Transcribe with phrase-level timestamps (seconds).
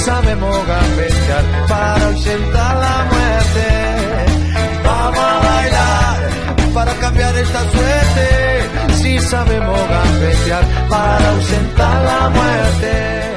[0.00, 3.66] Sabemos gambetear para ausentar la muerte.
[4.84, 8.94] Vamos a bailar para cambiar esta suerte.
[8.94, 13.30] Si sabemos gambetear para ausentar la muerte.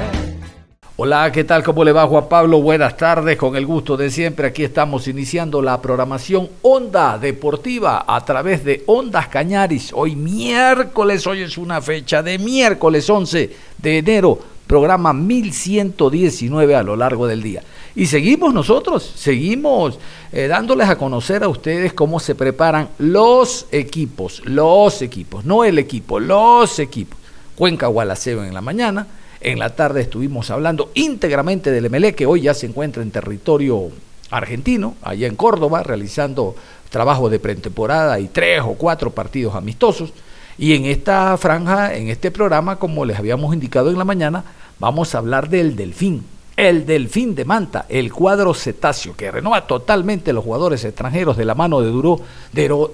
[0.95, 1.63] Hola, ¿qué tal?
[1.63, 2.61] ¿Cómo le va Juan Pablo?
[2.61, 4.47] Buenas tardes, con el gusto de siempre.
[4.47, 9.91] Aquí estamos iniciando la programación Onda Deportiva a través de Ondas Cañaris.
[9.93, 16.95] Hoy miércoles, hoy es una fecha de miércoles 11 de enero programa 1119 a lo
[16.95, 17.63] largo del día.
[17.95, 19.99] Y seguimos nosotros, seguimos
[20.31, 25.77] eh, dándoles a conocer a ustedes cómo se preparan los equipos, los equipos, no el
[25.77, 27.19] equipo, los equipos.
[27.55, 29.07] Cuenca Gualaceo en la mañana,
[29.41, 33.91] en la tarde estuvimos hablando íntegramente del MLE, que hoy ya se encuentra en territorio
[34.31, 36.55] argentino, allá en Córdoba, realizando
[36.89, 40.13] trabajo de pretemporada y tres o cuatro partidos amistosos.
[40.57, 44.43] Y en esta franja, en este programa, como les habíamos indicado en la mañana,
[44.79, 46.23] vamos a hablar del delfín.
[46.55, 51.55] El delfín de Manta, el cuadro cetáceo, que renova totalmente los jugadores extranjeros de la
[51.55, 52.21] mano de Duró.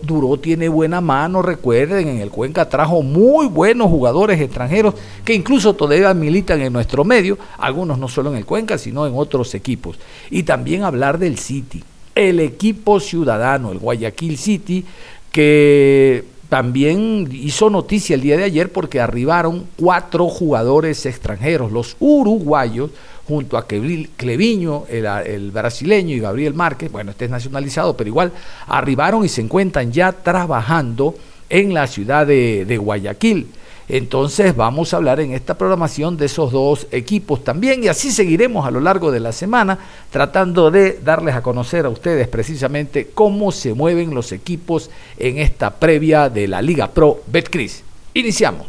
[0.02, 5.74] Duró tiene buena mano, recuerden, en el Cuenca trajo muy buenos jugadores extranjeros que incluso
[5.74, 10.00] todavía militan en nuestro medio, algunos no solo en el Cuenca, sino en otros equipos.
[10.30, 11.84] Y también hablar del City,
[12.16, 14.86] el equipo ciudadano, el Guayaquil City,
[15.34, 22.90] que también hizo noticia el día de ayer porque arribaron cuatro jugadores extranjeros, los uruguayos,
[23.28, 28.32] junto a Cleviño, el, brasileño y Gabriel Márquez, bueno, este es nacionalizado, pero igual
[28.66, 31.14] arribaron y se encuentran ya trabajando
[31.48, 33.48] en la ciudad de Guayaquil.
[33.90, 38.68] Entonces vamos a hablar en esta programación de esos dos equipos también y así seguiremos
[38.68, 39.80] a lo largo de la semana
[40.12, 45.72] tratando de darles a conocer a ustedes precisamente cómo se mueven los equipos en esta
[45.72, 47.84] previa de la Liga Pro Betcris.
[48.14, 48.68] Iniciamos.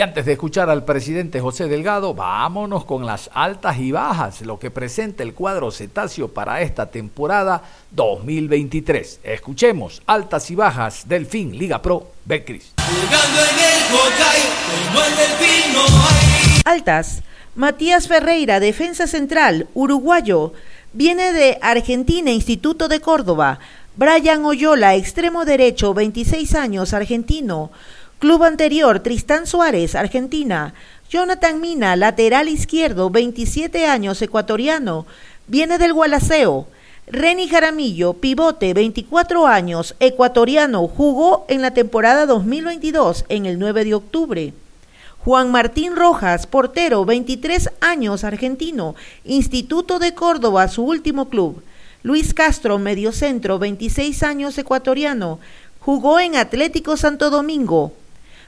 [0.00, 4.58] Y antes de escuchar al presidente José Delgado, vámonos con las altas y bajas, lo
[4.58, 9.20] que presenta el cuadro cetáceo para esta temporada 2023.
[9.22, 12.72] Escuchemos altas y bajas del fin Liga Pro Betcris.
[16.64, 17.22] Altas.
[17.54, 20.54] Matías Ferreira, defensa central, uruguayo.
[20.94, 23.58] Viene de Argentina, Instituto de Córdoba.
[23.96, 27.70] Brian Oyola, extremo derecho, 26 años, argentino.
[28.20, 30.74] Club anterior, Tristán Suárez, Argentina.
[31.08, 35.06] Jonathan Mina, lateral izquierdo, 27 años, ecuatoriano.
[35.46, 36.66] Viene del Gualaceo.
[37.06, 43.94] Reni Jaramillo, pivote, 24 años, ecuatoriano, jugó en la temporada 2022, en el 9 de
[43.94, 44.52] octubre.
[45.24, 51.62] Juan Martín Rojas, portero, 23 años, argentino, Instituto de Córdoba, su último club.
[52.02, 55.38] Luis Castro, mediocentro, 26 años, ecuatoriano,
[55.80, 57.94] jugó en Atlético Santo Domingo.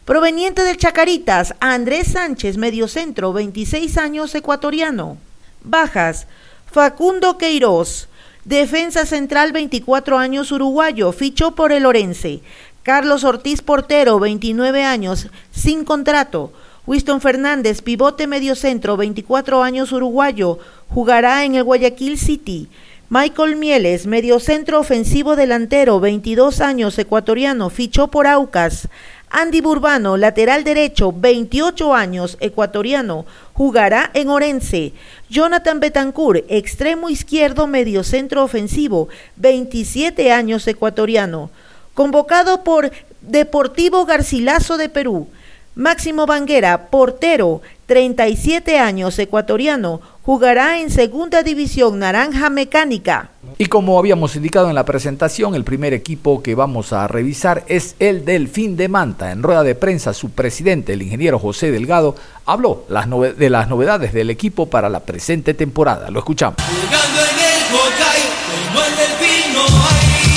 [0.04, 5.16] Proveniente del Chacaritas, Andrés Sánchez, mediocentro, 26 años, ecuatoriano.
[5.62, 6.26] Bajas,
[6.66, 8.08] Facundo Queiroz,
[8.44, 12.40] defensa central, 24 años, uruguayo, fichó por el Orense.
[12.82, 16.52] Carlos Ortiz Portero, 29 años, sin contrato.
[16.84, 20.58] Winston Fernández, pivote mediocentro, 24 años, uruguayo,
[20.88, 22.68] jugará en el Guayaquil City.
[23.08, 28.88] Michael Mieles, mediocentro ofensivo delantero, 22 años, ecuatoriano, fichó por Aucas.
[29.34, 33.24] Andy Burbano, lateral derecho, 28 años, ecuatoriano,
[33.54, 34.92] jugará en Orense.
[35.30, 41.50] Jonathan Betancourt, extremo izquierdo, mediocentro ofensivo, 27 años, ecuatoriano.
[41.94, 42.92] Convocado por
[43.22, 45.28] Deportivo Garcilaso de Perú.
[45.74, 53.30] Máximo Banguera, portero, 37 años, ecuatoriano, jugará en Segunda División Naranja Mecánica.
[53.58, 57.96] Y como habíamos indicado en la presentación, el primer equipo que vamos a revisar es
[57.98, 59.32] el del fin de Manta.
[59.32, 62.14] En rueda de prensa, su presidente, el ingeniero José Delgado,
[62.46, 66.10] habló de las novedades del equipo para la presente temporada.
[66.10, 66.56] Lo escuchamos.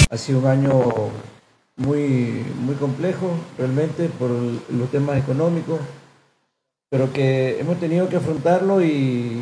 [0.10, 0.72] Ha sido un año
[1.78, 5.80] muy, muy complejo, realmente, por los temas económicos,
[6.90, 9.42] pero que hemos tenido que afrontarlo y,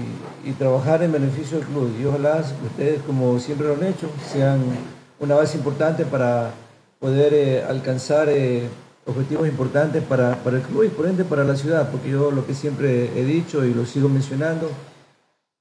[0.58, 1.90] trabajar en beneficio del club.
[2.00, 4.62] Y ojalá ustedes, como siempre lo han hecho, sean
[5.20, 6.52] una base importante para
[7.00, 8.68] poder eh, alcanzar eh,
[9.06, 12.46] objetivos importantes para, para, el club y por ende para la ciudad, porque yo lo
[12.46, 14.70] que siempre he dicho y lo sigo mencionando,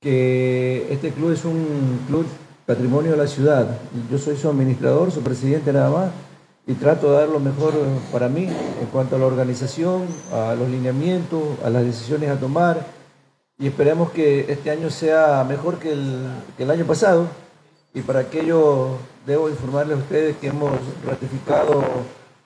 [0.01, 2.27] que este club es un club
[2.67, 3.79] patrimonio de la ciudad.
[4.11, 6.11] Yo soy su administrador, su presidente nada más,
[6.67, 7.73] y trato de dar lo mejor
[8.13, 12.87] para mí en cuanto a la organización, a los lineamientos, a las decisiones a tomar,
[13.59, 16.27] y esperemos que este año sea mejor que el,
[16.57, 17.27] que el año pasado.
[17.95, 20.73] Y para aquello debo informarles a ustedes que hemos
[21.07, 21.85] ratificado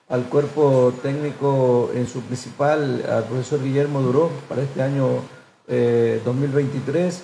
[0.09, 5.21] al cuerpo técnico en su principal, al profesor Guillermo Duró, para este año
[5.67, 7.21] 2023 eh,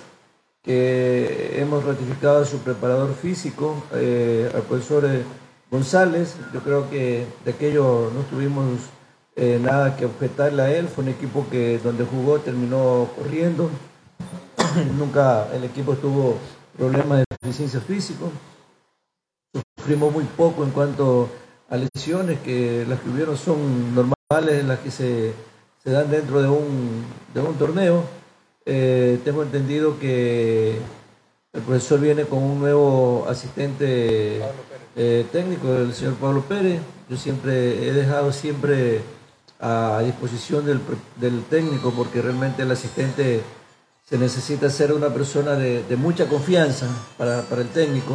[0.62, 5.22] que hemos ratificado a su preparador físico, eh, al profesor eh,
[5.70, 6.36] González.
[6.52, 8.80] Yo creo que de aquello no tuvimos
[9.36, 10.88] eh, nada que objetarle a él.
[10.88, 13.70] Fue un equipo que donde jugó terminó corriendo.
[14.98, 16.38] Nunca el equipo tuvo
[16.76, 18.30] problemas de deficiencia físico.
[19.78, 21.28] Sufrimos muy poco en cuanto
[21.68, 25.32] a lesiones, que las que hubieron son normales, las que se,
[25.82, 28.04] se dan dentro de un, de un torneo
[28.66, 30.78] eh, tengo entendido que
[31.52, 34.40] el profesor viene con un nuevo asistente
[34.96, 36.80] eh, técnico, el señor Pablo Pérez.
[37.08, 39.02] Yo siempre he dejado siempre
[39.60, 43.42] a disposición del, técnico porque realmente el asistente
[44.04, 46.86] se necesita ser una persona de, mucha confianza
[47.16, 48.14] para, el técnico.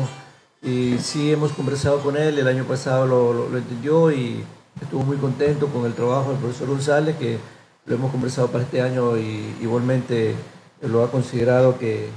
[0.62, 4.44] Y sí hemos conversado con él, el año pasado lo entendió y
[4.82, 7.38] estuvo muy contento con el trabajo del profesor González, que
[7.86, 10.36] lo hemos conversado para este año y igualmente
[10.82, 12.10] lo ha considerado que,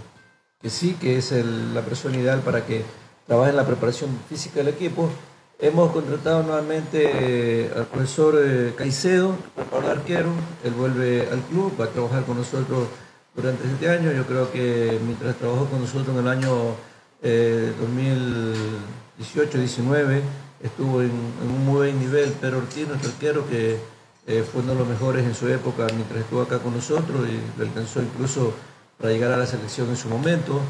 [0.64, 2.84] sí, que es la persona ideal para que
[3.26, 5.08] trabaje en la preparación física del equipo.
[5.58, 9.36] Hemos contratado nuevamente eh, al profesor eh, Caicedo,
[9.80, 10.30] el arquero,
[10.64, 12.88] él vuelve al club, va a trabajar con nosotros
[13.34, 14.12] durante este año.
[14.12, 16.74] Yo creo que mientras trabajó con nosotros en el año
[17.22, 20.22] 2018-19, eh,
[20.62, 22.34] estuvo en, un muy buen nivel.
[22.40, 23.78] Pero Ortiz, nuestro arquero, que
[24.26, 27.58] eh, fue uno de los mejores en su época mientras estuvo acá con nosotros y
[27.58, 28.52] le alcanzó incluso
[28.98, 30.60] para llegar a la selección en su momento.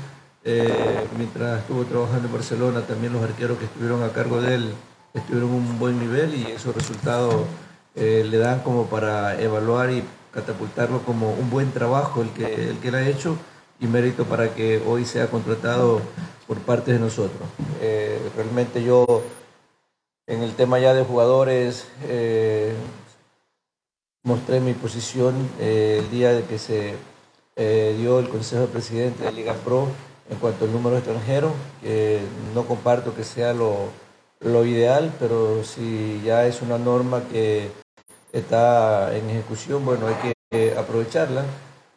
[0.45, 4.75] Eh, mientras estuvo trabajando en Barcelona, también los arqueros que estuvieron a cargo de él
[5.15, 7.35] estuvieron en un buen nivel y esos resultados
[7.95, 10.03] eh, le dan como para evaluar y
[10.33, 13.37] catapultarlo como un buen trabajo el que, el que él ha hecho
[13.79, 16.01] y mérito para que hoy sea contratado
[16.47, 17.43] por parte de nosotros.
[18.37, 19.23] realmente yo
[20.27, 21.87] en el tema ya de jugadores
[24.25, 26.95] mostré mi posición eh, el día de que se
[27.57, 29.89] eh, dio el Consejo de Presidente de Liga Pro
[30.33, 31.53] en cuanto al número extranjero,
[32.55, 33.91] no comparto que sea lo,
[34.65, 37.71] ideal, pero si ya es una norma que
[38.33, 41.45] está en ejecución, bueno, hay que aprovecharla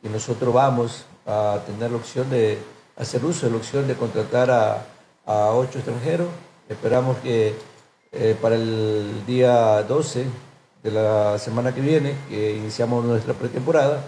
[0.03, 2.59] y nosotros vamos a tener la opción de
[2.97, 4.85] hacer uso de la opción de contratar a,
[5.25, 6.27] a ocho extranjeros.
[6.67, 7.55] Esperamos que
[8.11, 10.25] eh, para el día 12
[10.83, 14.03] de la semana que viene, que iniciamos nuestra pretemporada,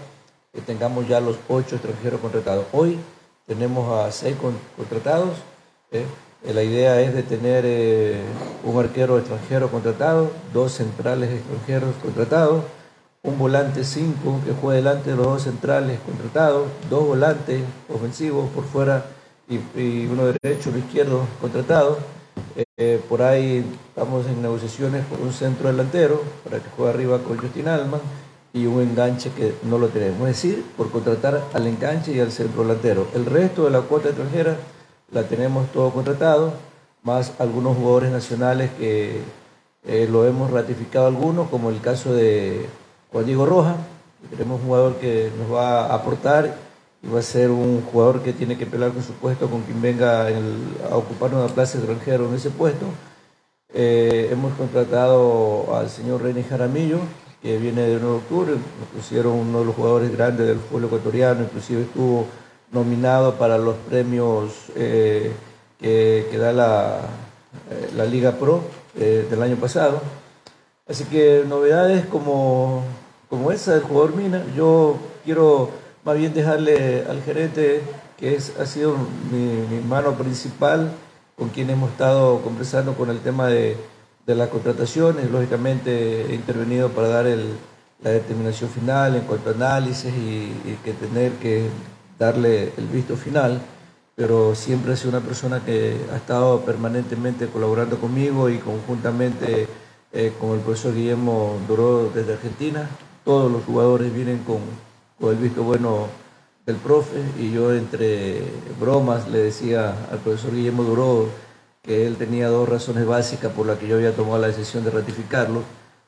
[0.53, 2.65] que tengamos ya los ocho extranjeros contratados.
[2.73, 2.99] Hoy
[3.47, 4.35] tenemos a seis
[4.75, 5.37] contratados.
[5.91, 6.05] ¿eh?
[6.43, 8.21] Eh, la idea es de tener eh,
[8.63, 12.63] un arquero extranjero contratado, dos centrales extranjeros contratados,
[13.23, 18.65] un volante cinco que juega delante de los dos centrales contratados, dos volantes ofensivos por
[18.65, 19.05] fuera
[19.49, 21.97] y, uno derecho, uno izquierdo contratado
[23.09, 27.67] por ahí estamos en negociaciones por un centro delantero para que juegue arriba con Justin
[27.67, 28.01] Alman
[28.57, 30.27] y un enganche que no lo tenemos.
[30.29, 33.07] Es decir, por contratar al enganche y al centro delantero.
[33.13, 34.57] El resto de la cuota extranjera
[35.11, 36.53] la tenemos todo contratado,
[37.03, 39.21] más algunos jugadores nacionales que
[39.85, 42.65] eh, lo hemos ratificado algunos, como el caso de
[43.11, 43.75] Juan Diego Roja.
[44.29, 46.57] Tenemos un jugador que nos va a aportar
[47.03, 49.81] y va a ser un jugador que tiene que pelear con su puesto con quien
[49.81, 50.27] venga
[50.91, 52.85] a ocupar una plaza extranjera en ese puesto.
[53.73, 56.99] Eh, hemos contratado al señor René Jaramillo,
[57.41, 60.85] que viene de 9 de octubre, nos pusieron uno de los jugadores grandes del fútbol
[60.85, 62.25] ecuatoriano, inclusive estuvo
[62.71, 65.31] nominado para los premios eh,
[65.79, 66.99] que, da la,
[67.69, 68.61] eh, la Liga Pro
[68.95, 70.01] del año pasado.
[70.87, 72.83] Así que novedades como,
[73.29, 75.69] como esa del jugador Mina, yo quiero
[76.05, 77.81] más bien dejarle al gerente,
[78.17, 78.95] que es, ha sido
[79.29, 80.89] mi, mano principal
[81.35, 83.75] con quien hemos estado conversando con el tema de,
[84.27, 85.31] de las contrataciones.
[85.31, 87.45] Lógicamente he intervenido para dar el,
[88.03, 91.69] la determinación final en cuanto a análisis y, que tener que
[92.19, 93.61] darle el visto final,
[94.15, 99.67] pero siempre ha sido una persona que ha estado permanentemente colaborando conmigo y conjuntamente
[100.11, 102.89] eh, con el profesor Guillermo Duró desde Argentina.
[103.23, 104.59] Todos los jugadores vienen con,
[105.19, 106.07] con el visto bueno
[106.65, 108.41] del profe y yo entre
[108.79, 111.29] bromas le decía al profesor Guillermo Duró
[111.87, 114.91] que él tenía dos razones básicas por las que yo había tomado la decisión de
[114.91, 115.63] ratificarlo.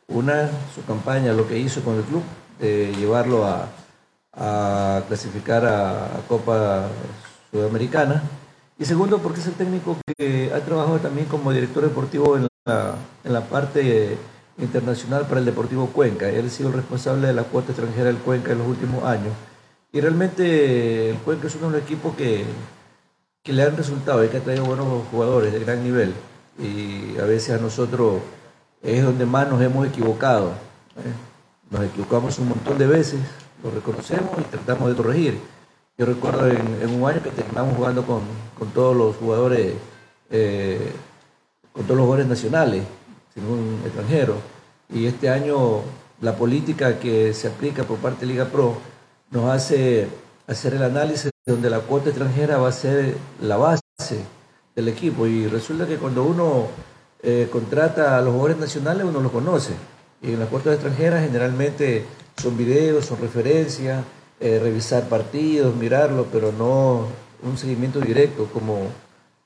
[0.09, 2.21] Una, su campaña, lo que hizo con el club,
[2.59, 3.69] de llevarlo a,
[5.07, 6.87] clasificar a, Copa
[7.49, 8.21] Sudamericana.
[8.77, 12.95] Y segundo, porque es el técnico que ha trabajado también como director deportivo en la,
[13.23, 14.17] en la parte
[14.57, 16.29] internacional para el Deportivo Cuenca.
[16.29, 19.33] Él ha sido el responsable de la cuota extranjera del Cuenca en los últimos años.
[19.93, 22.45] Y realmente el Cuenca es uno de que,
[23.43, 26.13] que le han resultado y que ha traído buenos jugadores de gran nivel.
[26.57, 28.21] Y a veces a nosotros
[28.81, 30.49] es donde más nos hemos equivocado.
[30.97, 31.13] ¿eh?
[31.71, 33.19] Nos equivocamos un montón de veces,
[33.63, 35.39] lo reconocemos y tratamos de corregir.
[35.97, 38.21] Yo recuerdo en, un año que terminamos jugando con,
[38.57, 39.73] con todos los jugadores,
[40.31, 40.93] eh,
[41.73, 42.83] con todos los jugadores nacionales,
[43.33, 44.35] sin un extranjero.
[44.89, 45.81] Y este año
[46.21, 48.75] la política que se aplica por parte de Liga Pro
[49.31, 50.07] nos hace
[50.49, 53.81] hacer el análisis donde la cuota extranjera va a ser la base
[54.75, 55.27] del equipo.
[55.27, 56.67] Y resulta que cuando uno
[57.21, 59.73] eh, contrata a los jugadores nacionales, uno los conoce.
[60.21, 62.05] Y en las cuotas extranjeras generalmente
[62.41, 64.03] son videos, son referencias,
[64.39, 67.07] eh, revisar partidos, mirarlos, pero no
[67.41, 68.87] un seguimiento directo como,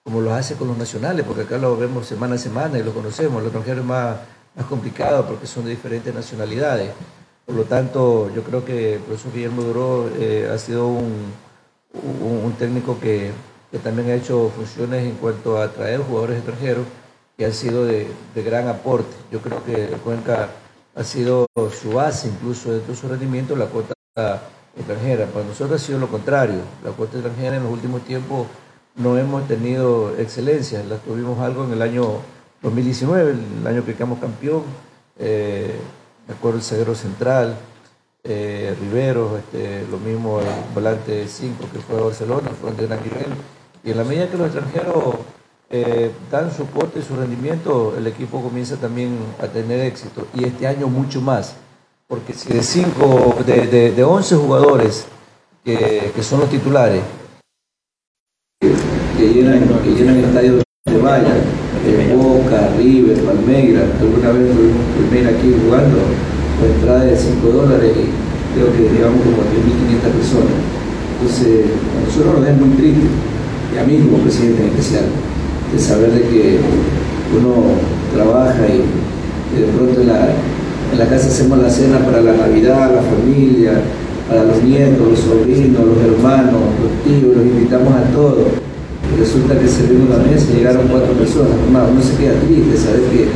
[0.03, 2.93] como lo hace con los nacionales, porque acá lo vemos semana a semana y lo
[2.93, 3.43] conocemos.
[3.43, 4.17] Los extranjeros es más,
[4.55, 6.91] más complicado porque son de diferentes nacionalidades.
[7.45, 11.33] Por lo tanto, yo creo que el profesor Guillermo Duró eh, ha sido un,
[11.93, 13.31] un, técnico que,
[13.69, 16.85] que, también ha hecho funciones en cuanto a traer jugadores extranjeros
[17.37, 19.13] y ha sido de, de, gran aporte.
[19.29, 20.49] Yo creo que Cuenca
[20.95, 21.45] ha sido
[21.81, 23.93] su base, incluso de todo su rendimiento, la cuota
[24.77, 25.25] extranjera.
[25.25, 26.61] Para nosotros ha sido lo contrario.
[26.83, 28.47] La cuota extranjera en los últimos tiempos
[28.95, 30.83] no hemos tenido excelencia.
[30.83, 32.19] La tuvimos algo en el año
[32.61, 34.63] 2019, el año que quedamos campeón.
[35.17, 35.75] Eh,
[36.27, 37.55] me acuerdo el zaguero central,
[38.23, 43.01] eh, Rivero, este, lo mismo el volante 5 que fue a Barcelona, fue de gran.
[43.83, 45.15] Y en la medida que los extranjeros
[45.69, 50.27] eh, dan su corte y su rendimiento, el equipo comienza también a tener éxito.
[50.33, 51.55] Y este año mucho más,
[52.07, 55.05] porque si de, cinco, de, de, 11 jugadores
[55.65, 57.03] que, que, son los titulares,
[58.61, 59.63] que llenan
[60.17, 61.62] el estadio de Valle,
[62.15, 64.55] Boca, River, Palmeiras, alguna vez
[64.95, 65.99] Palmeiras aquí jugando,
[66.59, 70.55] con entrada de 5 dólares y creo que llevamos como 3.500 personas.
[71.19, 75.05] Entonces, a nosotros nos da muy triste, y a mí como presidente en especial,
[75.73, 76.59] de saber de que
[77.35, 77.75] uno
[78.15, 80.29] trabaja y, de pronto en la,
[80.93, 83.81] en la casa hacemos la cena para la Navidad, la familia,
[84.29, 88.62] para los nietos, los sobrinos, los hermanos, los tíos, los invitamos a todos
[89.17, 93.27] resulta que servimos la mesa y llegaron cuatro personas, uno se queda triste, saber que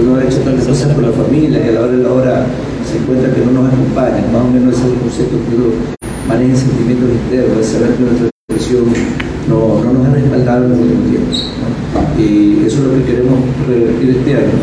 [0.00, 2.46] uno ha hecho tantas cosas por la familia y a la hora de la hora
[2.86, 5.68] se encuentra que no nos acompañan, más o menos ese es el concepto que uno
[6.28, 8.84] maneja sentimientos internos, de saber que nuestra expresión
[9.48, 11.36] no, no, nos ha respaldado en los últimos tiempos.
[12.18, 14.56] Y eso es lo que queremos revertir este año,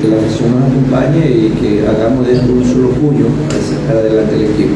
[0.00, 3.96] que la afición nos acompañe y que hagamos de esto un solo puño para sacar
[4.02, 4.74] adelante el equipo.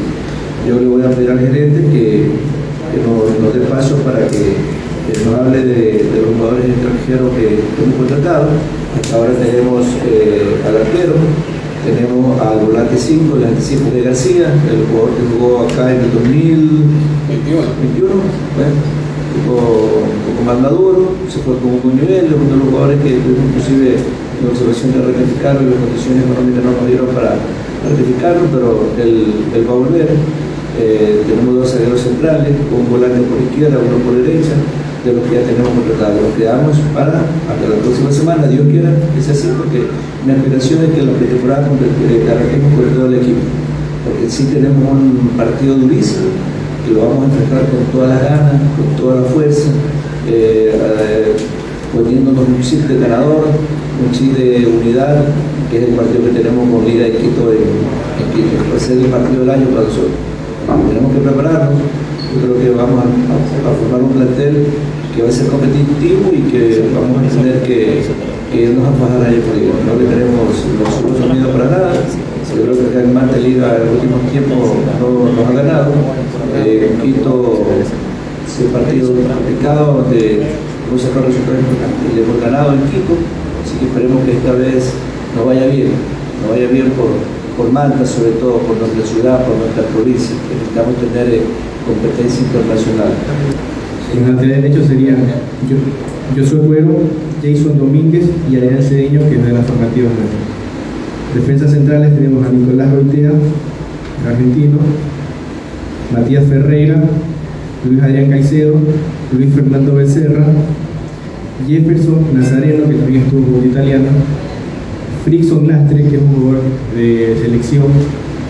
[0.67, 2.31] Yo le voy a pedir al gerente que,
[2.91, 4.78] que nos, nos dé paso para que
[5.25, 8.47] nos hable de, los jugadores extranjeros que, hemos contratado.
[9.13, 11.15] ahora tenemos eh, al arquero,
[11.85, 16.11] tenemos al volante 5, el anticipo de García, el jugador que jugó acá en el
[16.13, 18.13] 2021, 21,
[18.55, 18.75] bueno,
[19.39, 23.01] un poco más maduro, se fue con un buen nivel, es uno de los jugadores
[23.01, 27.35] que inclusive en la observación de ratificarlo y las condiciones económicas no nos dieron para
[27.83, 30.09] ratificarlo, pero él, va a volver.
[30.79, 34.55] Eh, tenemos dos zagueros centrales, un volante por izquierda, uno por derecha,
[35.09, 36.21] de lo que ya tenemos contratado.
[36.21, 39.89] Lo quedamos para hasta la próxima semana, Dios quiera que sea así, porque
[40.25, 43.41] mi aspiración es que la pretemporada arranquemos con todo el equipo.
[44.05, 46.29] Porque sí tenemos un partido durísimo,
[46.85, 49.69] que lo vamos a enfrentar con todas las ganas, con toda la fuerza,
[50.27, 51.35] eh,
[51.93, 55.25] poniéndonos un chip de ganador, un chip de unidad,
[55.69, 58.55] que es el partido que tenemos con Liga de Quito en, Quito.
[58.71, 60.13] Va a ser el partido del año para nosotros.
[60.87, 61.81] Tenemos que prepararnos
[62.29, 64.67] yo creo que vamos a, formar un plantel
[65.19, 68.07] que va a ser competitivo y que vamos a tener que,
[68.55, 70.47] irnos a bajar por No le tenemos
[70.79, 71.91] los ojos unidos para nada.
[72.55, 75.91] Yo creo que en Mante Liga en el último tiempo no nos ha ganado.
[76.63, 80.55] Eh, Quito es un partido complicado donde
[80.87, 82.15] hemos sacado resultados importantes.
[82.15, 83.19] Le hemos ganado en Quito,
[83.59, 84.95] así que esperemos que esta vez
[85.35, 85.91] nos vaya bien,
[86.39, 87.11] nos vaya bien por,
[87.59, 90.31] por Malta, sobre todo por nuestra ciudad, por nuestra provincia.
[90.47, 91.43] Necesitamos tener eh,
[91.83, 93.11] competencia internacional.
[94.15, 95.17] En lateral derecho serían
[95.69, 95.77] yo,
[96.35, 96.99] Josué Cuero,
[97.43, 100.09] Jason Domínguez y Adrián Cedeño, que es de la formativa
[101.35, 103.31] Defensas centrales tenemos a Nicolás Roitea,
[104.27, 104.79] argentino,
[106.11, 107.03] Matías Ferreira,
[107.87, 108.75] Luis Adrián Caicedo,
[109.31, 110.47] Luis Fernando Becerra,
[111.67, 114.07] Jefferson Nazareno, que también estuvo en italiano,
[115.23, 116.63] Frickson Lastre, que es un jugador
[116.95, 117.85] de selección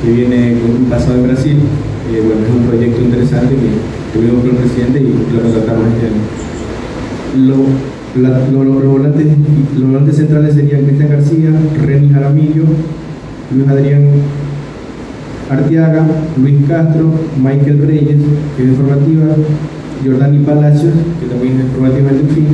[0.02, 1.58] que viene con un pasado en Brasil.
[2.10, 6.10] Bueno, es un proyecto interesante que tuvimos el presidente y lo contratamos este
[7.38, 9.28] los, volantes,
[9.78, 11.52] los volantes centrales serían Cristian García,
[11.86, 12.64] René Jaramillo,
[13.56, 14.04] Luis Adrián
[15.50, 16.06] Arteaga,
[16.42, 17.12] Luis Castro,
[17.42, 18.18] Michael Reyes,
[18.56, 19.26] que es de formativa,
[20.04, 22.48] Jordani Palacios, que también es formativa del fin.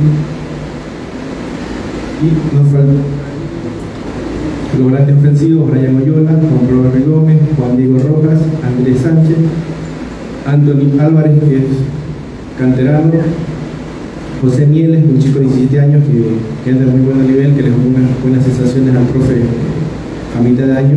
[2.22, 2.92] Y nos falta
[4.78, 9.36] los grandes ofensivos, Brian Oyola, Juan Robert Gómez, Juan Diego Rojas, Andrés Sánchez,
[10.46, 11.64] Anthony Álvarez, que es
[12.58, 13.12] canterano,
[14.40, 16.22] José Mieles, un chico de 17 años que,
[16.64, 19.42] que anda muy buen nivel, que le da unas buenas sensaciones al profe
[20.38, 20.96] a mitad de año.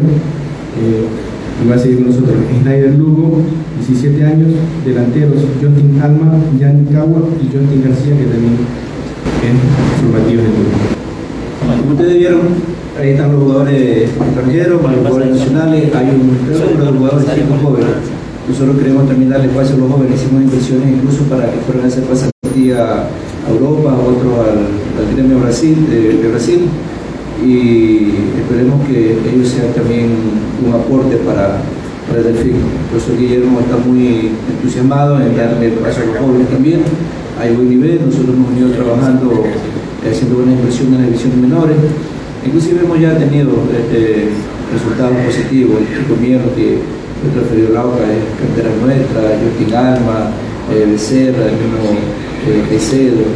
[0.79, 1.05] Eh,
[1.59, 3.41] y va a seguir con nosotros Snyder Lugo,
[3.85, 4.47] 17 años,
[4.85, 8.55] delanteros Justin Alma, Jan Cagua y Justin García, que también
[9.43, 11.81] es formativo de Lugo.
[11.81, 12.41] Como ustedes vieron,
[12.97, 18.18] ahí están los jugadores extranjeros, los jugadores nacionales, hay un número de jugadores chicos jóvenes.
[18.49, 21.87] Nosotros queremos también darle espacio a los jóvenes, hicimos inversiones incluso para que fueran a
[21.87, 24.65] hacer pasantía a Europa, otros al,
[24.97, 26.65] al gremio Brasil, de, Brasil
[27.45, 28.09] y
[28.41, 30.09] esperemos que ellos sean también
[30.65, 31.61] un aporte para,
[32.09, 32.57] para el Delfín.
[32.89, 36.81] Por eso Guillermo está muy entusiasmado en darle paso a los jóvenes también.
[37.39, 39.45] Hay buen nivel, nosotros hemos venido trabajando,
[40.01, 41.77] haciendo buena inversión en las divisiones menores.
[42.43, 44.33] Inclusive hemos ya tenido este,
[44.73, 45.77] resultados positivos.
[45.79, 46.17] El chico
[46.57, 46.81] que
[47.21, 50.31] fue transferido Lauca, es cantera nuestra, Justin Alma,
[50.71, 51.99] eh, Becerra, el mismo
[52.47, 53.27] eh,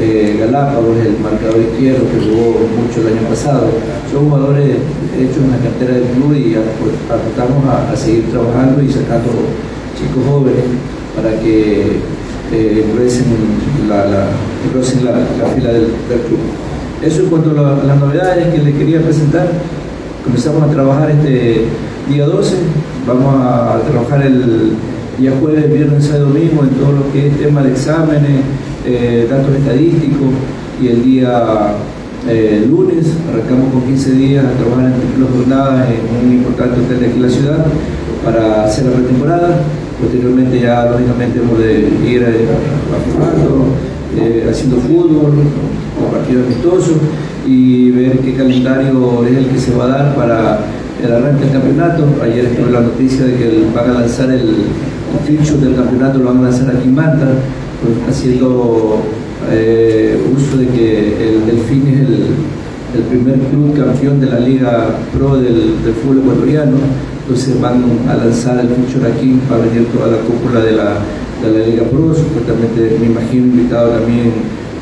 [0.00, 3.68] eh, Galápagos, el marcador izquierdo que jugó mucho el año pasado.
[4.10, 4.76] Son jugadores
[5.16, 9.28] hechos en la cartera del club y apuntamos a, seguir trabajando y sacando
[9.96, 10.64] chicos jóvenes
[11.14, 12.00] para que
[12.52, 12.84] eh,
[13.88, 14.82] la, la, la,
[15.54, 16.40] fila del, club.
[17.02, 19.48] Eso en cuanto a, las novedades que les quería presentar.
[20.24, 21.64] Comenzamos a trabajar este
[22.08, 22.56] día 12,
[23.06, 24.72] vamos a trabajar el
[25.18, 28.40] día jueves, viernes, sábado, domingo en todo lo que es tema de exámenes,
[28.86, 30.28] eh, datos estadísticos
[30.82, 31.74] y el día
[32.28, 37.00] eh, lunes arrancamos con 15 días a trabajar en dos jornadas en un importante hotel
[37.00, 37.66] de aquí en la ciudad
[38.24, 39.62] para hacer la pretemporada.
[40.00, 42.48] Posteriormente ya lógicamente hemos de ir eh,
[44.46, 45.32] a, haciendo fútbol,
[46.10, 46.96] partidos amistosos
[47.46, 50.60] y ver qué calendario es el que se va a dar para
[51.04, 52.04] el arranque del campeonato.
[52.22, 54.40] Ayer estuve la noticia de que van a lanzar el,
[55.28, 57.28] el del campeonato, lo van a lanzar aquí en Manta
[57.82, 59.02] pues, haciendo
[59.50, 65.36] eh, uso de que el Delfín es el, primer club campeón de la Liga Pro
[65.40, 66.76] del, fútbol ecuatoriano,
[67.22, 70.98] entonces van a lanzar el feature aquí para venir toda la cúpula de la,
[71.66, 74.32] Liga Pro, supuestamente me imagino invitado también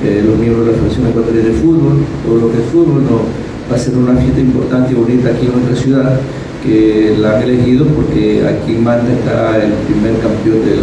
[0.02, 3.47] eh, los miembros de la Federación Ecuatoriana de Fútbol, todo lo que es fútbol, no,
[3.70, 6.20] va a ser una fiesta importante y bonita aquí en nuestra ciudad
[6.64, 10.80] que la han elegido porque aquí en Manta está el primer campeón del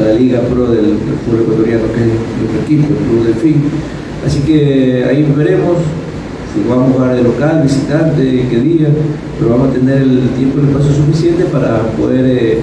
[0.00, 3.62] la Liga Pro del, fútbol ecuatoriano, que es nuestro equipo, el Club Delfín.
[4.26, 5.78] Así que ahí veremos
[6.54, 8.88] si vamos a jugar de local, visitante, qué día,
[9.38, 12.60] pero vamos a tener el tiempo y el espacio suficiente para poder eh,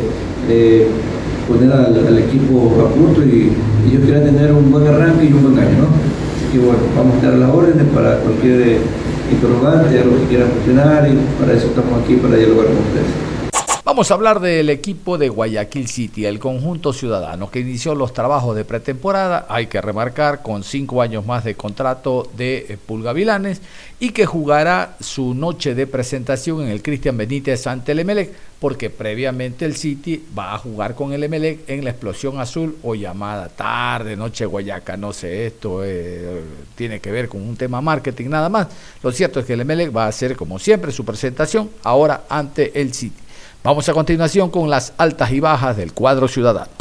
[0.47, 0.87] eh,
[1.47, 3.51] poner al, equipo a punto y,
[3.89, 5.87] ellos quieran tener un buen arranque y un buen año, ¿no?
[5.87, 8.77] Así que bueno, vamos a dar las órdenes para cualquier eh,
[9.31, 13.28] interrogante, algo que quieran cuestionar y para eso estamos aquí, para dialogar con ustedes.
[13.99, 18.55] Vamos a hablar del equipo de Guayaquil City, el conjunto ciudadano que inició los trabajos
[18.55, 23.61] de pretemporada, hay que remarcar, con cinco años más de contrato de eh, Pulgavilanes
[23.99, 28.31] y que jugará su noche de presentación en el Cristian Benítez ante el Emelec,
[28.61, 32.95] porque previamente el City va a jugar con el Emelec en la explosión azul o
[32.95, 36.41] llamada tarde, noche Guayaca, no sé, esto eh,
[36.73, 38.67] tiene que ver con un tema marketing nada más.
[39.03, 42.79] Lo cierto es que el Emelec va a hacer como siempre su presentación ahora ante
[42.79, 43.23] el City.
[43.69, 46.71] Vamos a continuación con las altas y bajas del cuadro ciudadano.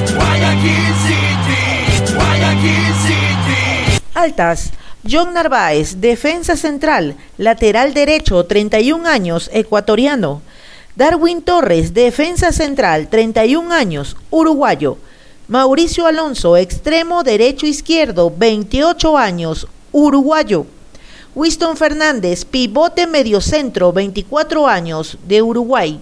[4.14, 4.70] Altas.
[5.07, 10.40] John Narváez, defensa central, lateral derecho, 31 años, ecuatoriano.
[10.96, 14.96] Darwin Torres, defensa central, 31 años, uruguayo.
[15.46, 20.64] Mauricio Alonso, extremo derecho izquierdo, 28 años, uruguayo.
[21.35, 26.01] Winston Fernández, pivote mediocentro, 24 años, de Uruguay.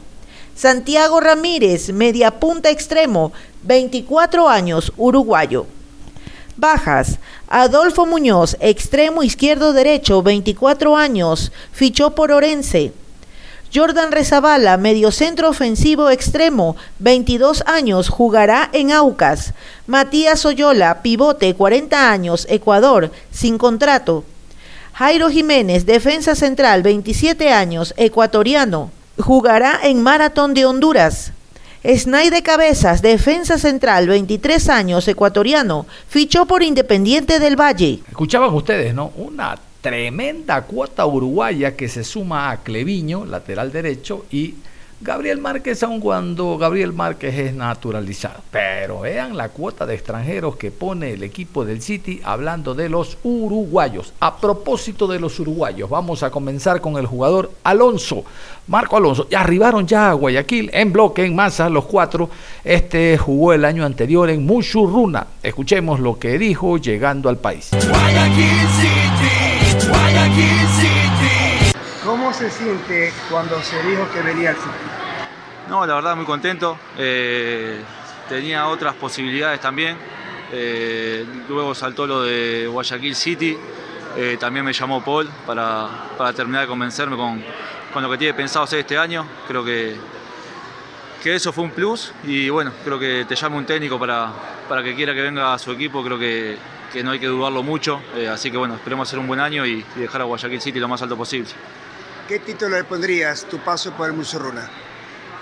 [0.57, 3.31] Santiago Ramírez, media punta extremo,
[3.65, 5.67] 24 años, uruguayo.
[6.57, 7.19] Bajas.
[7.47, 12.95] Adolfo Muñoz, extremo izquierdo derecho, 24 años, fichó por Orense.
[13.75, 19.53] Jordan Rezabala, mediocentro ofensivo extremo, 22 años, jugará en Aucas.
[19.87, 24.25] Matías Oyola, pivote, 40 años, Ecuador, sin contrato.
[24.95, 31.33] Jairo Jiménez, defensa central, 27 años, ecuatoriano, jugará en Maratón de Honduras.
[31.85, 38.01] Snay Cabezas, defensa central, 23 años, ecuatoriano, fichó por Independiente del Valle.
[38.09, 39.13] Escuchaban ustedes, ¿no?
[39.17, 44.55] Una tremenda cuota uruguaya que se suma a Cleviño, lateral derecho, y
[45.01, 48.41] Gabriel Márquez, aun cuando Gabriel Márquez es naturalizado.
[48.51, 53.19] Pero vean la cuota de extranjeros que pone el equipo del City hablando de los
[53.23, 54.15] uruguayos.
[54.21, 58.25] A propósito de los uruguayos, vamos a comenzar con el jugador Alonso.
[58.69, 62.31] Marco Alonso, ya arribaron ya a Guayaquil en bloque, en masa, los cuatro.
[62.65, 65.27] Este jugó el año anterior en Mushurruna.
[65.43, 67.71] Escuchemos lo que dijo llegando al país.
[67.71, 70.66] Guayaquil City, Guayaquil City.
[70.66, 70.66] ¿Cómo
[72.37, 74.69] se siente cuando se dijo que venía al City?
[75.71, 76.79] No, la verdad muy contento.
[76.99, 77.81] Eh,
[78.29, 79.97] tenía otras posibilidades también.
[80.53, 83.57] Eh, luego saltó lo de Guayaquil City.
[84.19, 85.89] Eh, también me llamó Paul para,
[86.35, 87.43] terminar de convencerme con,
[88.03, 89.27] lo que tiene pensado hacer este año.
[89.49, 89.97] Creo que,
[91.23, 94.31] que eso fue un plus y bueno, creo que te llame un técnico para,
[94.69, 96.05] para que quiera que venga a su equipo.
[96.05, 96.59] Creo que,
[97.03, 98.01] no hay que dudarlo mucho.
[98.31, 100.89] así que bueno, esperemos hacer un buen año y, y dejar a Guayaquil City lo
[100.89, 101.49] más alto posible.
[102.29, 104.69] ¿Qué título le pondrías tu paso por el Musurruna?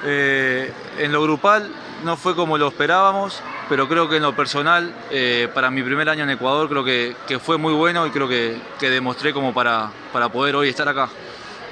[0.04, 1.72] Eh, en lo grupal
[2.04, 6.10] no fue como lo esperábamos, pero creo que en lo personal, eh, para mi primer
[6.10, 10.28] año en Ecuador, creo que, fue muy bueno y creo que, demostré como para, para
[10.28, 11.08] poder hoy estar acá.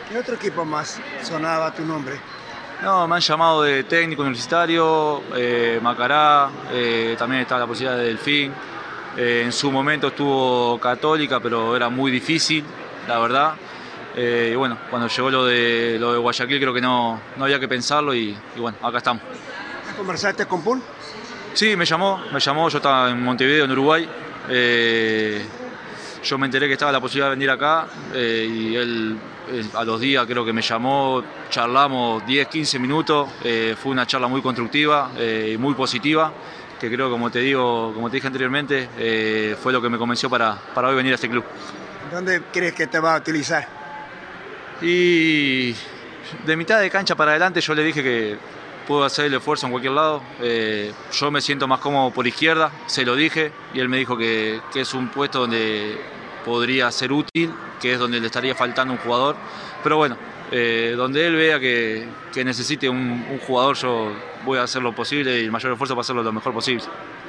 [0.09, 2.19] ¿Qué otro equipo más sonaba tu nombre?
[2.83, 6.49] No, me han llamado de técnico universitario, eh, Macará,
[7.19, 8.55] también está la posibilidad de Delfín.
[9.19, 12.65] en su momento estuvo Católica, pero era muy difícil,
[13.07, 13.55] la verdad.
[14.17, 17.59] Eh, y bueno, cuando llegó lo de, lo de Guayaquil creo que no, no había
[17.59, 19.23] que pensarlo y, bueno, acá estamos.
[19.97, 20.83] ¿Conversaste con Pul?
[21.55, 24.09] Sí, me llamó, me llamó, yo estaba en Montevideo, en Uruguay.
[24.49, 25.43] Eh,
[26.25, 29.19] yo me enteré que estaba la posibilidad de venir acá eh, y él
[29.75, 33.29] a los días creo que me llamó, charlamos 10, 15 minutos,
[33.77, 36.33] fue una charla muy constructiva y muy positiva,
[36.81, 40.57] que creo, como te digo, como te dije anteriormente, fue lo que me convenció para,
[40.75, 41.45] para hoy venir a este club.
[42.11, 43.82] ¿Dónde crees que te va a utilizar?
[44.83, 45.75] Y
[46.45, 48.37] de mitad de cancha para adelante yo le dije que
[48.87, 50.23] puedo hacer el esfuerzo en cualquier lado.
[50.41, 54.17] Eh, yo me siento más cómodo por izquierda, se lo dije, y él me dijo
[54.17, 55.99] que, es un puesto donde
[56.45, 59.37] podría ser útil, que es donde le estaría faltando un jugador.
[59.83, 60.17] Pero bueno,
[60.53, 62.07] eh, donde él vea que,
[62.45, 64.13] necesite un, un, jugador, yo
[64.45, 66.85] voy a hacer lo posible y el mayor esfuerzo para hacerlo lo mejor posible.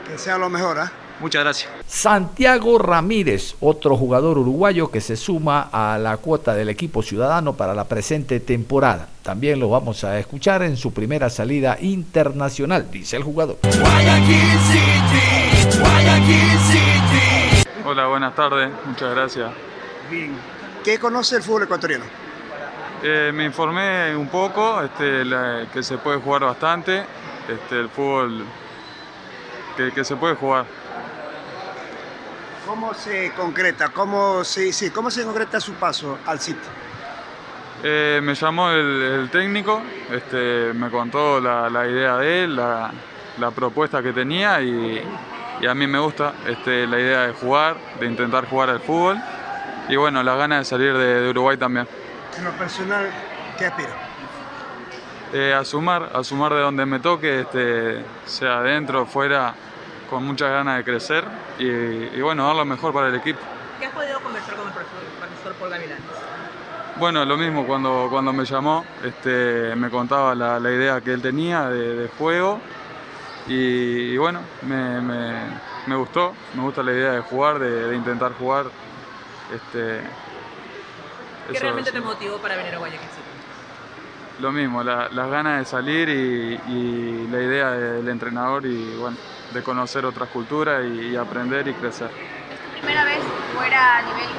[0.07, 0.91] Que sea lo mejor, ¿ah?
[1.21, 1.71] Muchas gracias.
[1.87, 7.73] Santiago Ramírez, otro jugador uruguayo que se suma a la cuota del equipo ciudadano para
[7.73, 9.07] la presente temporada.
[9.21, 13.57] También lo vamos a escuchar en su primera salida internacional, dice el jugador.
[13.61, 14.35] Guayaquil
[14.67, 17.69] City, Guayaquil City.
[17.85, 19.51] Hola, buenas tardes, muchas gracias.
[20.11, 20.31] Bien.
[20.83, 22.03] ¿Qué conoce el fútbol ecuatoriano?
[23.05, 25.23] Eh, me informé un poco, este,
[25.73, 27.03] que se puede jugar bastante,
[27.49, 28.45] este, el fútbol
[29.93, 30.65] que se puede jugar.
[32.65, 33.89] ¿Cómo se concreta?
[33.89, 36.71] ¿Cómo se, sí, ¿cómo se concreta su paso al sitio?
[37.83, 42.91] Eh, me llamó el, técnico, este, me contó la, idea de él, la,
[43.53, 45.03] propuesta que tenía y,
[45.67, 49.17] a mí me gusta este, la idea de jugar, de intentar jugar al fútbol
[49.89, 51.85] y bueno, las ganas de salir de, Uruguay también.
[52.37, 53.09] En lo personal,
[53.57, 53.89] ¿qué aspira?
[55.33, 59.55] Eh, a sumar, a sumar de donde me toque, este, sea adentro, fuera,
[60.09, 61.23] con muchas ganas de crecer
[61.57, 63.39] y, bueno, dar lo mejor para el equipo.
[63.79, 65.97] ¿Qué has podido conversar con el profesor, Paul Gavilán?
[66.97, 71.67] Bueno, lo mismo, cuando, cuando me llamó, este, me contaba la, idea que él tenía
[71.69, 72.59] de, juego
[73.47, 78.67] y, bueno, me, gustó, me gusta la idea de jugar, de, intentar jugar.
[79.51, 80.01] Este,
[81.51, 83.09] ¿Qué realmente te motivó para venir a Guayaquil
[84.39, 89.17] Lo mismo, las ganas de salir y, y la idea del entrenador y bueno,
[89.53, 92.09] de conocer otras culturas y, aprender y crecer.
[92.79, 93.19] Primera vez
[93.55, 94.29] fuera a nivel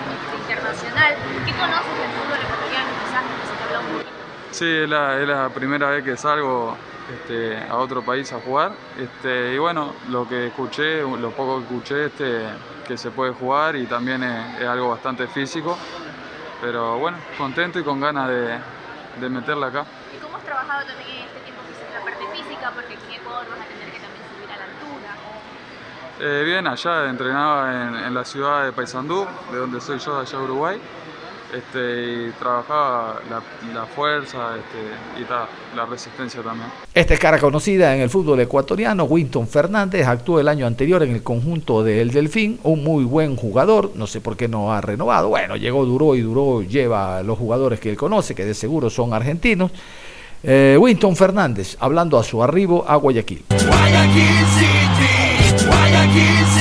[0.41, 1.15] internacional,
[1.47, 2.89] ¿qué conoces del fútbol ecuatoriano?
[3.05, 4.11] Quizás se te habla un poquito.
[4.51, 6.77] Sí, es la, es la, primera vez que salgo
[7.13, 8.73] este, a otro país a jugar.
[8.99, 12.43] Este, y bueno, lo que escuché, lo poco que escuché, este,
[12.87, 15.79] que se puede jugar y también es, algo bastante físico.
[16.65, 18.59] Pero bueno, contento y con ganas de,
[19.21, 19.85] de meterla acá.
[20.17, 21.61] ¿Y cómo has trabajado también en este tiempo
[21.93, 22.71] la parte física?
[22.75, 25.11] Porque aquí en Ecuador vas a tener que también subir a la altura.
[26.21, 30.39] Eh, bien, allá entrenaba en, en, la ciudad de Paysandú, de donde soy yo, allá
[30.39, 30.81] Uruguay
[31.57, 36.69] este, y trabajaba la, fuerza este, y la resistencia también.
[36.93, 41.13] Esta es cara conocida en el fútbol ecuatoriano, Winston Fernández actuó el año anterior en
[41.13, 45.29] el conjunto del Delfín, un muy buen jugador, no sé por qué no ha renovado,
[45.29, 49.13] bueno, llegó, duró y duró, lleva los jugadores que él conoce, que de seguro son
[49.13, 49.71] argentinos.
[50.43, 53.45] Eh, Winston Fernández, hablando a su arribo a Guayaquil.
[53.49, 56.54] Guayaquil City, Guayaquil City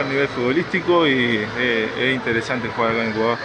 [0.00, 3.38] buen nivel futbolístico y eh, es interesante jugar acá en Ecuador.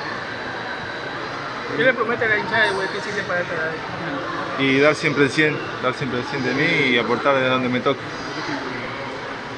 [1.75, 3.53] ¿Qué le promete a la hinchada de Guayaquil City para esta
[4.59, 7.67] Y dar siempre el 100, dar siempre el 100 de mí y aportar de donde
[7.67, 7.99] me toque.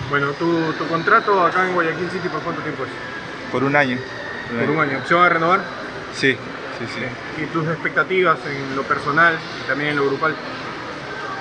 [0.09, 2.89] Bueno, ¿tu, tu contrato acá en Guayaquil City por cuánto tiempo es?
[3.51, 3.97] Por un año.
[4.59, 4.97] ¿Por un año?
[4.97, 5.61] ¿Opción a renovar?
[6.13, 7.43] Sí, sí, sí.
[7.43, 10.33] ¿Y tus expectativas en lo personal y también en lo grupal?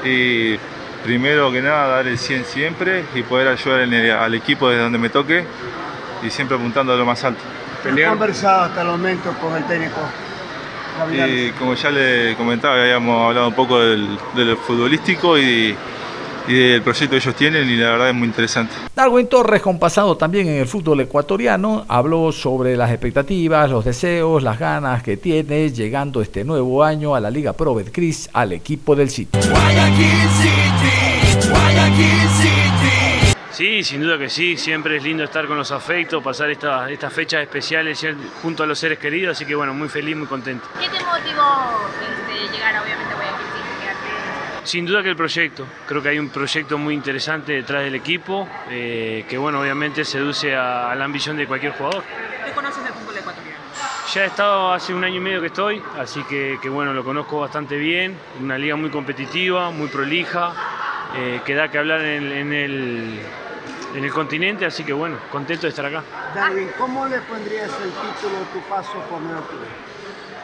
[0.04, 0.58] Y
[1.06, 5.08] primero que nada dar el 100 siempre y poder ayudar al equipo desde donde me
[5.08, 5.44] toque
[6.20, 7.40] y siempre apuntando a lo más alto.
[7.94, 10.00] ¿Qué has conversado hasta el momento con el técnico?
[11.12, 15.76] Y como ya le comentaba, habíamos hablado un poco del, del futbolístico y,
[16.48, 18.74] y del proyecto que ellos tienen y la verdad es muy interesante.
[18.94, 24.42] Darwin Torres, con pasado también en el fútbol ecuatoriano, habló sobre las expectativas, los deseos,
[24.42, 28.94] las ganas que tiene llegando este nuevo año a la Liga Pro Betcris al equipo
[28.94, 29.38] del City.
[29.40, 30.48] Sí,
[33.86, 38.04] sin duda que sí, siempre es lindo estar con los afectos, pasar estas fechas especiales
[38.42, 40.66] junto a los seres queridos, así que bueno, muy feliz, muy contento.
[40.78, 43.46] ¿Qué te motivó este, llegar obviamente a Guayaquil?
[44.64, 48.48] Sin duda que el proyecto, creo que hay un proyecto muy interesante detrás del equipo,
[48.68, 52.02] eh, que bueno, obviamente seduce a, la ambición de cualquier jugador.
[52.44, 53.56] ¿Qué conoces del fútbol ecuatoriano?
[54.12, 57.40] Ya he estado hace un año y medio que estoy, así que, bueno, lo conozco
[57.40, 60.52] bastante bien, una liga muy competitiva, muy prolija,
[61.18, 63.20] eh, que da que hablar en, el,
[63.94, 66.02] en el continente, así que bueno, contento de estar acá.
[66.34, 69.42] Darwin, ¿cómo le pondrías el título a tu paso por Nueva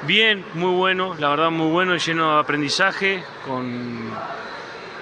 [0.02, 4.10] Bien, muy bueno, la verdad muy bueno, lleno de aprendizaje, con,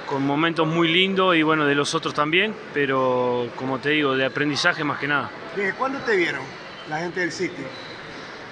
[0.06, 4.26] con momentos muy lindos y bueno, de los otros también, pero como te digo, de
[4.26, 5.30] aprendizaje más que nada.
[5.56, 6.42] ¿Desde cuándo te vieron
[6.88, 7.64] la gente del sitio?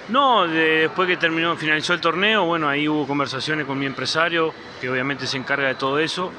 [0.07, 4.51] No, después que terminó, finalizó el torneo, bueno, ahí hubo conversaciones con mi empresario,
[4.81, 6.31] que obviamente se encarga de todo eso.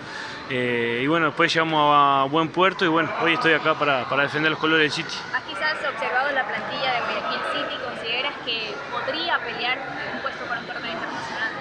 [0.50, 4.24] Eh, y bueno, después llegamos a buen puerto y bueno, hoy estoy acá para, para
[4.24, 5.16] defender los colores del City.
[5.32, 7.82] ¿Has quizás observado la plantilla de Guayaquil City?
[7.84, 9.78] ¿Consideras que podría pelear
[10.14, 11.52] un puesto para un torneo internacional?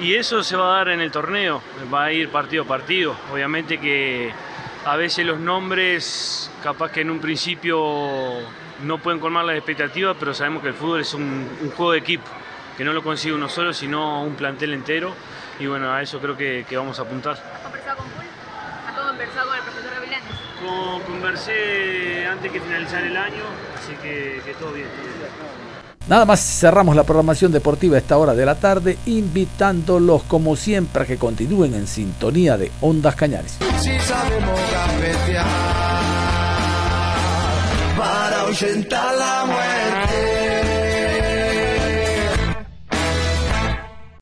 [0.00, 3.14] Y eso se va a dar en el torneo, va a ir partido a partido.
[3.32, 4.32] Obviamente que
[4.84, 8.40] a veces los nombres, capaz que en un principio
[8.82, 12.24] no pueden colmar las expectativas, pero sabemos que el fútbol es un, juego de equipo,
[12.76, 15.14] que no lo consigue uno solo, sino un plantel entero.
[15.58, 17.32] Y bueno, a eso creo que, vamos a apuntar.
[17.32, 18.24] ¿Has conversado con Pul?
[18.88, 19.92] ¿Has conversado con el profesor
[20.60, 21.06] Avilanes?
[21.06, 23.44] conversé antes que finalizar el año,
[23.76, 24.88] así que, todo bien.
[26.08, 31.02] Nada más cerramos la programación deportiva a esta hora de la tarde, invitándolos como siempre
[31.02, 33.58] a que continúen en sintonía de Ondas Cañares.
[33.78, 34.60] Si sabemos
[37.96, 40.29] para ahuyentar la muerte.